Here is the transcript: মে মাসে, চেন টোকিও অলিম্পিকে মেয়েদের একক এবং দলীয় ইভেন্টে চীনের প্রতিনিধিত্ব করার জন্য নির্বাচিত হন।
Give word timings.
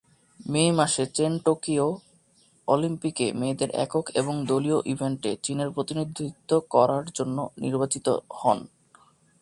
মে 0.49 0.63
মাসে, 0.71 1.03
চেন 1.15 1.33
টোকিও 1.45 1.87
অলিম্পিকে 2.67 3.25
মেয়েদের 3.33 3.69
একক 3.75 4.05
এবং 4.13 4.35
দলীয় 4.45 4.79
ইভেন্টে 4.85 5.31
চীনের 5.43 5.69
প্রতিনিধিত্ব 5.69 6.51
করার 6.69 7.05
জন্য 7.13 7.37
নির্বাচিত 7.57 8.07
হন। 8.33 8.59